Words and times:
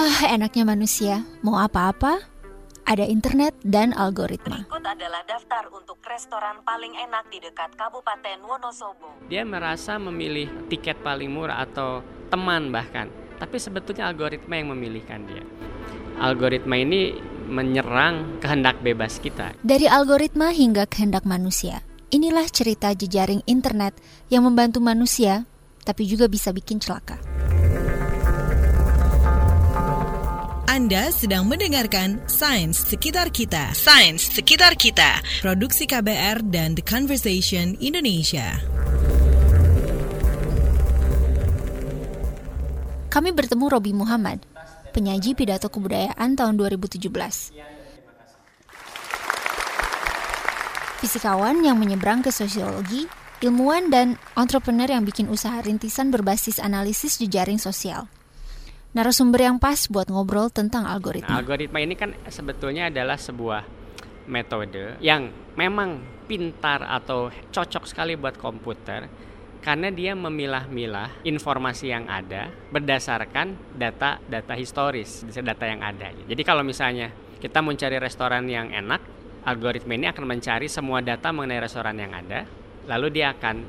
Ah, 0.00 0.32
enaknya 0.32 0.64
manusia. 0.64 1.28
Mau 1.44 1.60
apa-apa, 1.60 2.24
ada 2.88 3.04
internet 3.04 3.52
dan 3.60 3.92
algoritma. 3.92 4.64
Berikut 4.64 4.80
adalah 4.80 5.20
daftar 5.28 5.68
untuk 5.76 6.00
restoran 6.00 6.64
paling 6.64 6.96
enak 6.96 7.28
di 7.28 7.36
dekat 7.36 7.76
Kabupaten 7.76 8.40
Wonosobo. 8.40 9.20
Dia 9.28 9.44
merasa 9.44 10.00
memilih 10.00 10.48
tiket 10.72 11.04
paling 11.04 11.28
murah 11.28 11.60
atau 11.68 12.00
teman 12.32 12.72
bahkan, 12.72 13.12
tapi 13.36 13.60
sebetulnya 13.60 14.08
algoritma 14.08 14.56
yang 14.56 14.72
memilihkan 14.72 15.28
dia. 15.28 15.44
Algoritma 16.16 16.80
ini 16.80 17.20
menyerang 17.52 18.40
kehendak 18.40 18.80
bebas 18.80 19.20
kita. 19.20 19.52
Dari 19.60 19.84
algoritma 19.84 20.48
hingga 20.48 20.88
kehendak 20.88 21.28
manusia. 21.28 21.84
Inilah 22.08 22.48
cerita 22.48 22.96
jejaring 22.96 23.44
internet 23.44 24.00
yang 24.32 24.48
membantu 24.48 24.80
manusia, 24.80 25.44
tapi 25.84 26.08
juga 26.08 26.24
bisa 26.24 26.56
bikin 26.56 26.80
celaka. 26.80 27.20
Anda 30.70 31.10
sedang 31.10 31.50
mendengarkan 31.50 32.22
Sains 32.30 32.78
Sekitar 32.78 33.34
Kita. 33.34 33.74
Sains 33.74 34.22
Sekitar 34.22 34.78
Kita. 34.78 35.18
Produksi 35.42 35.82
KBR 35.82 36.46
dan 36.46 36.78
The 36.78 36.86
Conversation 36.86 37.74
Indonesia. 37.82 38.54
Kami 43.10 43.34
bertemu 43.34 43.66
Robi 43.66 43.90
Muhammad, 43.90 44.46
penyaji 44.94 45.34
pidato 45.34 45.66
kebudayaan 45.66 46.38
tahun 46.38 46.54
2017. 46.54 47.02
Fisikawan 51.02 51.66
yang 51.66 51.82
menyeberang 51.82 52.22
ke 52.22 52.30
sosiologi, 52.30 53.10
ilmuwan 53.42 53.90
dan 53.90 54.14
entrepreneur 54.38 54.86
yang 54.86 55.02
bikin 55.02 55.26
usaha 55.34 55.58
rintisan 55.66 56.14
berbasis 56.14 56.62
analisis 56.62 57.18
jejaring 57.18 57.58
sosial 57.58 58.06
narasumber 58.90 59.46
yang 59.46 59.56
pas 59.62 59.86
buat 59.86 60.10
ngobrol 60.10 60.50
tentang 60.50 60.86
algoritma. 60.86 61.30
Nah, 61.30 61.38
algoritma 61.38 61.78
ini 61.78 61.94
kan 61.94 62.10
sebetulnya 62.26 62.90
adalah 62.90 63.14
sebuah 63.14 63.62
metode 64.30 64.98
yang 65.02 65.30
memang 65.54 66.02
pintar 66.26 66.86
atau 66.86 67.30
cocok 67.50 67.84
sekali 67.86 68.14
buat 68.14 68.38
komputer 68.38 69.10
karena 69.60 69.92
dia 69.92 70.16
memilah-milah 70.16 71.22
informasi 71.26 71.92
yang 71.92 72.08
ada 72.08 72.48
berdasarkan 72.72 73.76
data-data 73.76 74.54
historis, 74.56 75.26
data 75.28 75.64
yang 75.68 75.84
ada. 75.84 76.10
Jadi 76.24 76.42
kalau 76.42 76.64
misalnya 76.64 77.12
kita 77.38 77.60
mencari 77.60 78.00
restoran 78.00 78.48
yang 78.48 78.72
enak, 78.72 79.04
algoritma 79.44 79.92
ini 80.00 80.08
akan 80.08 80.24
mencari 80.24 80.66
semua 80.66 81.04
data 81.04 81.28
mengenai 81.28 81.60
restoran 81.60 81.96
yang 82.00 82.16
ada, 82.16 82.48
lalu 82.88 83.20
dia 83.20 83.36
akan 83.36 83.62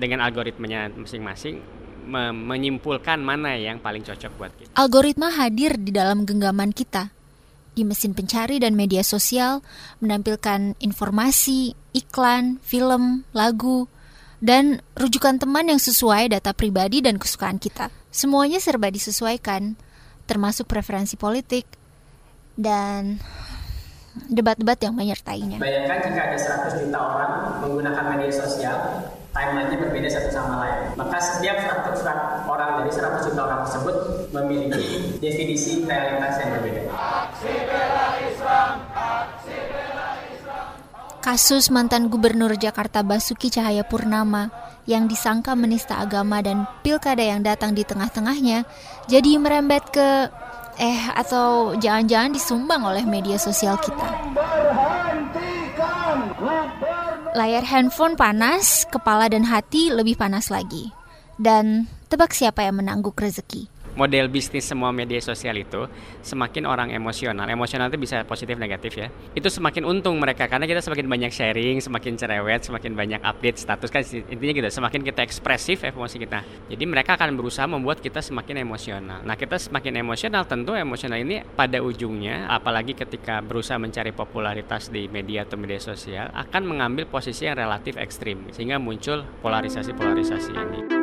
dengan 0.00 0.24
algoritmanya 0.24 0.90
masing-masing 0.96 1.73
me 2.04 2.30
menyimpulkan 2.30 3.18
mana 3.20 3.56
yang 3.56 3.80
paling 3.80 4.04
cocok 4.04 4.32
buat 4.36 4.52
kita. 4.54 4.70
Algoritma 4.76 5.32
hadir 5.32 5.80
di 5.80 5.90
dalam 5.90 6.28
genggaman 6.28 6.70
kita. 6.70 7.10
Di 7.74 7.82
mesin 7.82 8.14
pencari 8.14 8.62
dan 8.62 8.78
media 8.78 9.02
sosial 9.02 9.58
menampilkan 9.98 10.78
informasi, 10.78 11.74
iklan, 11.90 12.62
film, 12.62 13.26
lagu, 13.34 13.90
dan 14.38 14.78
rujukan 14.94 15.42
teman 15.42 15.66
yang 15.66 15.82
sesuai 15.82 16.30
data 16.30 16.54
pribadi 16.54 17.02
dan 17.02 17.18
kesukaan 17.18 17.58
kita. 17.58 17.90
Semuanya 18.14 18.62
serba 18.62 18.94
disesuaikan, 18.94 19.74
termasuk 20.30 20.70
preferensi 20.70 21.18
politik 21.18 21.66
dan 22.54 23.18
debat-debat 24.30 24.78
yang 24.78 24.94
menyertainya. 24.94 25.58
Bayangkan 25.58 25.98
jika 26.06 26.22
ada 26.30 26.38
100 26.70 26.82
juta 26.86 26.98
orang 27.02 27.32
menggunakan 27.66 28.04
media 28.14 28.30
sosial, 28.30 28.78
timelinenya 29.44 29.78
berbeda 29.80 30.08
satu 30.08 30.28
sama 30.32 30.54
lain. 30.64 30.96
Maka 30.96 31.16
setiap 31.20 31.56
100 31.60 32.48
orang 32.48 32.70
dari 32.80 32.90
100 32.90 33.26
juta 33.28 33.40
orang 33.44 33.60
tersebut 33.68 33.96
memiliki 34.32 34.84
definisi 35.20 35.84
realitas 35.84 36.34
yang 36.40 36.50
berbeda. 36.56 36.82
Kasus 41.24 41.72
mantan 41.72 42.12
Gubernur 42.12 42.52
Jakarta 42.60 43.00
Basuki 43.00 43.48
Cahaya 43.48 43.80
Purnama 43.80 44.52
yang 44.84 45.08
disangka 45.08 45.56
menista 45.56 45.96
agama 45.96 46.44
dan 46.44 46.68
pilkada 46.84 47.24
yang 47.24 47.40
datang 47.40 47.72
di 47.72 47.80
tengah-tengahnya 47.80 48.68
jadi 49.08 49.40
merembet 49.40 49.88
ke 49.88 50.28
eh 50.76 51.02
atau 51.16 51.72
jangan-jangan 51.80 52.34
disumbang 52.34 52.82
oleh 52.84 53.08
media 53.08 53.40
sosial 53.40 53.80
kita. 53.80 54.04
Layar 57.34 57.66
handphone 57.66 58.14
panas, 58.14 58.86
kepala 58.94 59.26
dan 59.26 59.42
hati 59.42 59.90
lebih 59.90 60.14
panas 60.14 60.54
lagi. 60.54 60.94
Dan 61.34 61.90
tebak 62.06 62.30
siapa 62.30 62.62
yang 62.62 62.78
menangguk 62.78 63.18
rezeki? 63.18 63.73
Model 63.94 64.30
bisnis 64.30 64.66
semua 64.66 64.90
media 64.90 65.18
sosial 65.22 65.58
itu 65.58 65.86
semakin 66.22 66.66
orang 66.66 66.90
emosional 66.94 67.46
emosional 67.46 67.88
itu 67.90 67.98
bisa 67.98 68.22
positif 68.26 68.58
negatif 68.58 68.98
ya. 68.98 69.08
Itu 69.34 69.48
semakin 69.50 69.86
untung 69.86 70.18
mereka 70.18 70.50
karena 70.50 70.66
kita 70.66 70.82
semakin 70.82 71.06
banyak 71.06 71.30
sharing 71.30 71.78
semakin 71.82 72.18
cerewet 72.18 72.66
semakin 72.66 72.92
banyak 72.94 73.20
update 73.22 73.58
status 73.58 73.88
kan 73.90 74.02
intinya 74.04 74.52
gitu 74.54 74.68
semakin 74.68 75.00
kita 75.02 75.20
ekspresif 75.22 75.86
emosi 75.86 76.16
kita. 76.18 76.42
Jadi 76.70 76.84
mereka 76.84 77.14
akan 77.14 77.34
berusaha 77.38 77.66
membuat 77.70 78.02
kita 78.02 78.20
semakin 78.20 78.62
emosional. 78.62 79.22
Nah 79.22 79.38
kita 79.38 79.56
semakin 79.56 80.02
emosional 80.02 80.44
tentu 80.44 80.74
emosional 80.74 81.18
ini 81.22 81.42
pada 81.54 81.80
ujungnya 81.80 82.50
apalagi 82.50 82.92
ketika 82.98 83.40
berusaha 83.40 83.78
mencari 83.78 84.10
popularitas 84.10 84.90
di 84.90 85.06
media 85.06 85.46
atau 85.46 85.56
media 85.56 85.78
sosial 85.80 86.30
akan 86.34 86.62
mengambil 86.66 87.06
posisi 87.06 87.46
yang 87.46 87.58
relatif 87.58 87.96
ekstrim 87.96 88.50
sehingga 88.50 88.82
muncul 88.82 89.22
polarisasi-polarisasi 89.40 90.52
ini. 90.52 90.93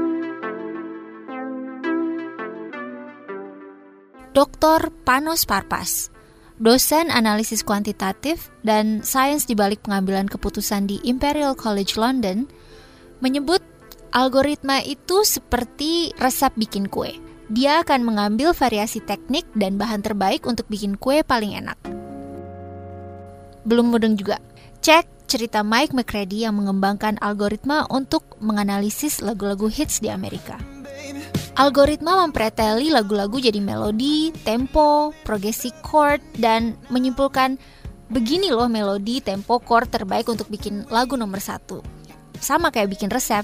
Dr. 4.31 4.95
Panos 5.03 5.43
Parpas, 5.43 6.07
dosen 6.55 7.11
analisis 7.11 7.67
kuantitatif 7.67 8.47
dan 8.63 9.03
sains 9.03 9.43
di 9.43 9.59
balik 9.59 9.83
pengambilan 9.83 10.31
keputusan 10.31 10.87
di 10.87 11.03
Imperial 11.03 11.51
College 11.51 11.99
London, 11.99 12.47
menyebut 13.19 13.59
algoritma 14.15 14.79
itu 14.87 15.27
seperti 15.27 16.15
resep 16.15 16.55
bikin 16.55 16.87
kue. 16.87 17.11
Dia 17.51 17.83
akan 17.83 18.07
mengambil 18.07 18.55
variasi 18.55 19.03
teknik 19.03 19.43
dan 19.51 19.75
bahan 19.75 19.99
terbaik 19.99 20.47
untuk 20.47 20.63
bikin 20.71 20.95
kue 20.95 21.27
paling 21.27 21.51
enak. 21.51 21.75
Belum 23.67 23.91
mudeng 23.91 24.15
juga. 24.15 24.39
Cek 24.79 25.27
cerita 25.27 25.59
Mike 25.59 25.91
McCready 25.91 26.47
yang 26.47 26.55
mengembangkan 26.55 27.19
algoritma 27.19 27.83
untuk 27.91 28.39
menganalisis 28.39 29.19
lagu-lagu 29.19 29.67
hits 29.67 29.99
di 29.99 30.07
Amerika. 30.07 30.70
Algoritma 31.51 32.23
mempreteli 32.23 32.95
lagu-lagu 32.95 33.35
jadi 33.35 33.59
melodi, 33.59 34.31
tempo, 34.47 35.11
progresi 35.27 35.67
chord, 35.83 36.23
dan 36.39 36.79
menyimpulkan 36.87 37.59
begini 38.07 38.55
loh 38.55 38.71
melodi, 38.71 39.19
tempo, 39.19 39.59
chord 39.59 39.91
terbaik 39.91 40.31
untuk 40.31 40.47
bikin 40.47 40.87
lagu 40.87 41.19
nomor 41.19 41.43
satu. 41.43 41.83
Sama 42.39 42.71
kayak 42.71 42.95
bikin 42.95 43.11
resep. 43.11 43.43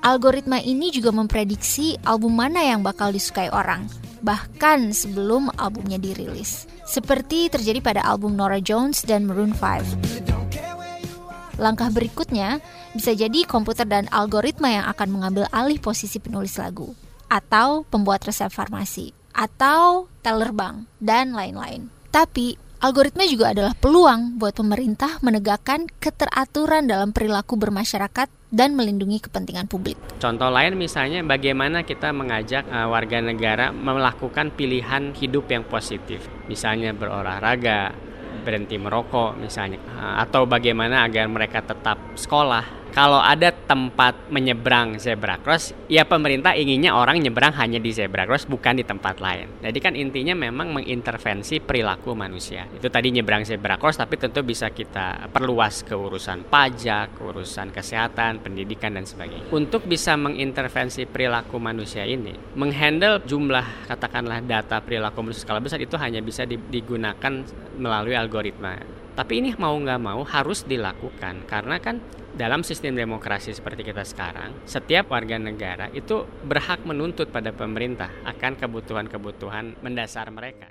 Algoritma 0.00 0.64
ini 0.64 0.88
juga 0.88 1.12
memprediksi 1.12 2.00
album 2.08 2.40
mana 2.40 2.64
yang 2.64 2.80
bakal 2.80 3.12
disukai 3.12 3.52
orang, 3.52 3.84
bahkan 4.24 4.88
sebelum 4.88 5.52
albumnya 5.60 6.00
dirilis. 6.00 6.64
Seperti 6.88 7.52
terjadi 7.52 7.84
pada 7.84 8.00
album 8.00 8.32
Nora 8.32 8.64
Jones 8.64 9.04
dan 9.04 9.28
Maroon 9.28 9.52
5. 9.52 11.60
Langkah 11.60 11.92
berikutnya 11.92 12.64
bisa 12.96 13.12
jadi 13.12 13.44
komputer 13.44 13.84
dan 13.84 14.08
algoritma 14.08 14.72
yang 14.72 14.88
akan 14.88 15.08
mengambil 15.12 15.44
alih 15.52 15.76
posisi 15.76 16.16
penulis 16.16 16.56
lagu 16.56 17.09
atau 17.30 17.86
pembuat 17.86 18.26
resep 18.26 18.50
farmasi, 18.50 19.14
atau 19.30 20.10
teller 20.20 20.50
bank, 20.50 20.90
dan 20.98 21.30
lain-lain. 21.32 21.88
Tapi, 22.10 22.58
algoritma 22.82 23.22
juga 23.30 23.54
adalah 23.54 23.72
peluang 23.78 24.36
buat 24.36 24.58
pemerintah 24.58 25.22
menegakkan 25.22 25.86
keteraturan 26.02 26.90
dalam 26.90 27.14
perilaku 27.14 27.54
bermasyarakat 27.54 28.26
dan 28.50 28.74
melindungi 28.74 29.22
kepentingan 29.22 29.70
publik. 29.70 29.94
Contoh 30.18 30.50
lain 30.50 30.74
misalnya 30.74 31.22
bagaimana 31.22 31.86
kita 31.86 32.10
mengajak 32.10 32.66
uh, 32.66 32.90
warga 32.90 33.22
negara 33.22 33.70
melakukan 33.70 34.50
pilihan 34.50 35.14
hidup 35.14 35.46
yang 35.46 35.62
positif. 35.62 36.26
Misalnya 36.50 36.90
berolahraga, 36.90 37.94
berhenti 38.42 38.74
merokok 38.74 39.38
misalnya 39.38 39.78
uh, 39.94 40.18
atau 40.26 40.50
bagaimana 40.50 41.06
agar 41.06 41.30
mereka 41.30 41.62
tetap 41.62 42.18
sekolah 42.18 42.79
kalau 42.90 43.22
ada 43.22 43.54
tempat 43.54 44.30
menyeberang 44.34 44.98
zebra 44.98 45.38
cross, 45.38 45.70
ya 45.86 46.02
pemerintah 46.02 46.58
inginnya 46.58 46.90
orang 46.90 47.22
nyeberang 47.22 47.54
hanya 47.54 47.78
di 47.78 47.94
zebra 47.94 48.26
cross 48.26 48.50
bukan 48.50 48.82
di 48.82 48.84
tempat 48.84 49.22
lain. 49.22 49.62
Jadi 49.62 49.78
kan 49.78 49.94
intinya 49.94 50.34
memang 50.34 50.74
mengintervensi 50.74 51.62
perilaku 51.62 52.18
manusia. 52.18 52.66
Itu 52.74 52.90
tadi 52.90 53.14
nyeberang 53.14 53.46
zebra 53.46 53.78
cross 53.78 53.94
tapi 53.94 54.18
tentu 54.18 54.42
bisa 54.42 54.74
kita 54.74 55.30
perluas 55.30 55.86
ke 55.86 55.94
urusan 55.94 56.50
pajak, 56.50 57.14
urusan 57.22 57.70
kesehatan, 57.70 58.42
pendidikan 58.42 58.98
dan 58.98 59.06
sebagainya. 59.06 59.54
Untuk 59.54 59.86
bisa 59.86 60.18
mengintervensi 60.18 61.06
perilaku 61.06 61.62
manusia 61.62 62.02
ini, 62.02 62.34
menghandle 62.58 63.22
jumlah 63.22 63.86
katakanlah 63.86 64.42
data 64.42 64.82
perilaku 64.82 65.22
manusia 65.22 65.46
skala 65.46 65.62
besar 65.62 65.78
itu 65.78 65.94
hanya 65.94 66.18
bisa 66.18 66.42
digunakan 66.46 67.46
melalui 67.78 68.18
algoritma. 68.18 68.82
Tapi 69.14 69.42
ini 69.42 69.50
mau 69.58 69.74
nggak 69.76 70.00
mau 70.00 70.22
harus 70.26 70.64
dilakukan 70.64 71.44
karena 71.46 71.76
kan 71.78 72.00
dalam 72.34 72.62
sistem 72.62 72.94
demokrasi 72.94 73.50
seperti 73.50 73.82
kita 73.82 74.06
sekarang, 74.06 74.54
setiap 74.62 75.10
warga 75.10 75.34
negara 75.34 75.90
itu 75.90 76.26
berhak 76.46 76.86
menuntut 76.86 77.34
pada 77.34 77.50
pemerintah 77.50 78.10
akan 78.22 78.54
kebutuhan-kebutuhan 78.54 79.82
mendasar 79.82 80.30
mereka. 80.30 80.70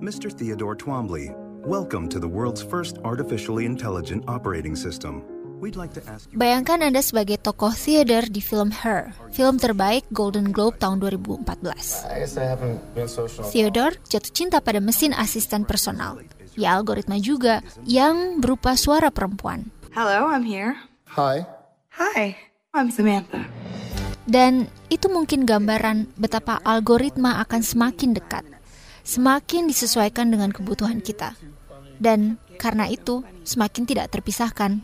Mr. 0.00 0.28
Theodore 0.28 0.76
Twombly, 0.76 1.32
welcome 1.64 2.06
to 2.08 2.20
the 2.20 2.28
world's 2.28 2.60
first 2.62 3.00
artificially 3.02 3.64
intelligent 3.64 4.24
operating 4.28 4.76
system. 4.76 5.24
We'd 5.56 5.72
like 5.72 5.96
to 5.96 6.04
ask 6.04 6.28
you... 6.28 6.36
Bayangkan 6.36 6.84
Anda 6.84 7.00
sebagai 7.00 7.40
tokoh 7.40 7.72
Theodore 7.72 8.28
di 8.28 8.44
film 8.44 8.76
Her, 8.84 9.16
film 9.32 9.56
terbaik 9.56 10.04
Golden 10.12 10.52
Globe 10.52 10.76
tahun 10.76 11.00
2014. 11.00 11.48
Theodore 13.48 13.96
jatuh 14.04 14.32
cinta 14.36 14.60
pada 14.60 14.84
mesin 14.84 15.16
asisten 15.16 15.64
personal, 15.64 16.20
ya 16.56 16.74
algoritma 16.74 17.20
juga, 17.20 17.62
yang 17.84 18.40
berupa 18.40 18.74
suara 18.74 19.12
perempuan. 19.12 19.68
Hello, 19.92 20.28
I'm 20.28 20.42
here. 20.42 20.76
Hi. 21.14 21.46
Hi, 21.96 22.36
I'm 22.76 22.90
Samantha. 22.90 23.44
Dan 24.26 24.66
itu 24.90 25.06
mungkin 25.06 25.46
gambaran 25.46 26.10
betapa 26.18 26.58
algoritma 26.66 27.38
akan 27.46 27.62
semakin 27.62 28.10
dekat, 28.12 28.42
semakin 29.06 29.70
disesuaikan 29.70 30.28
dengan 30.28 30.50
kebutuhan 30.50 30.98
kita. 30.98 31.38
Dan 31.96 32.36
karena 32.58 32.90
itu, 32.90 33.22
semakin 33.46 33.86
tidak 33.86 34.10
terpisahkan. 34.10 34.82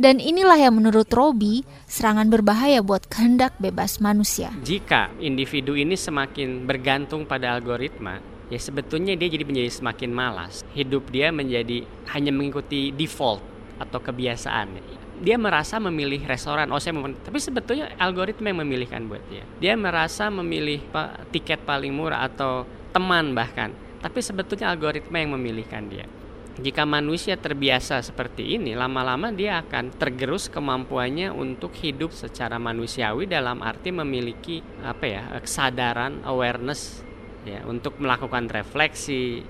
Dan 0.00 0.16
inilah 0.18 0.56
yang 0.56 0.80
menurut 0.80 1.10
Robi, 1.12 1.66
serangan 1.84 2.32
berbahaya 2.32 2.80
buat 2.80 3.04
kehendak 3.12 3.58
bebas 3.60 4.00
manusia. 4.00 4.48
Jika 4.64 5.12
individu 5.20 5.76
ini 5.76 5.98
semakin 5.98 6.64
bergantung 6.64 7.28
pada 7.28 7.52
algoritma, 7.58 8.18
ya 8.52 8.60
sebetulnya 8.60 9.16
dia 9.16 9.32
jadi 9.32 9.48
menjadi 9.48 9.72
semakin 9.72 10.12
malas. 10.12 10.60
Hidup 10.76 11.08
dia 11.08 11.32
menjadi 11.32 11.88
hanya 12.12 12.28
mengikuti 12.28 12.92
default 12.92 13.40
atau 13.80 13.96
kebiasaan. 13.96 14.76
Dia 15.22 15.40
merasa 15.40 15.80
memilih 15.80 16.20
restoran, 16.28 16.68
oh 16.74 16.82
saya 16.82 16.92
mau, 16.92 17.08
tapi 17.08 17.38
sebetulnya 17.40 17.94
algoritma 17.96 18.52
yang 18.52 18.60
memilihkan 18.66 19.08
buat 19.08 19.22
dia. 19.32 19.46
Dia 19.62 19.72
merasa 19.78 20.28
memilih 20.28 20.84
tiket 21.32 21.64
paling 21.64 21.94
murah 21.94 22.26
atau 22.26 22.68
teman 22.90 23.32
bahkan, 23.32 23.72
tapi 24.02 24.20
sebetulnya 24.20 24.68
algoritma 24.68 25.22
yang 25.22 25.38
memilihkan 25.38 25.88
dia. 25.88 26.04
Jika 26.52 26.84
manusia 26.84 27.38
terbiasa 27.38 28.04
seperti 28.04 28.60
ini, 28.60 28.76
lama-lama 28.76 29.32
dia 29.32 29.64
akan 29.64 29.94
tergerus 29.96 30.52
kemampuannya 30.52 31.32
untuk 31.32 31.72
hidup 31.80 32.12
secara 32.12 32.60
manusiawi 32.60 33.24
dalam 33.24 33.64
arti 33.64 33.88
memiliki 33.88 34.60
apa 34.84 35.04
ya 35.08 35.22
kesadaran, 35.40 36.20
awareness 36.28 37.00
ya 37.46 37.62
untuk 37.66 37.98
melakukan 37.98 38.50
refleksi. 38.50 39.42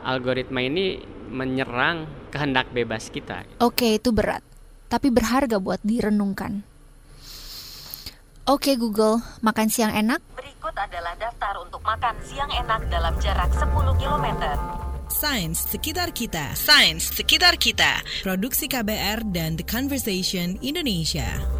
Algoritma 0.00 0.64
ini 0.64 0.96
menyerang 1.28 2.08
kehendak 2.32 2.72
bebas 2.72 3.12
kita. 3.12 3.44
Oke, 3.60 4.00
itu 4.00 4.16
berat, 4.16 4.40
tapi 4.88 5.12
berharga 5.12 5.60
buat 5.60 5.78
direnungkan. 5.84 6.64
Oke 8.48 8.74
Google, 8.80 9.20
makan 9.44 9.68
siang 9.68 9.92
enak? 9.92 10.18
Berikut 10.34 10.74
adalah 10.74 11.14
daftar 11.20 11.60
untuk 11.62 11.84
makan 11.84 12.16
siang 12.24 12.50
enak 12.50 12.88
dalam 12.88 13.14
jarak 13.20 13.52
10 13.52 14.00
km. 14.00 14.26
Sains 15.10 15.58
sekitar 15.68 16.10
kita. 16.10 16.54
Sains 16.56 17.14
sekitar 17.14 17.60
kita. 17.60 18.02
Produksi 18.24 18.66
KBR 18.66 19.26
dan 19.30 19.54
The 19.54 19.66
Conversation 19.66 20.56
Indonesia. 20.64 21.59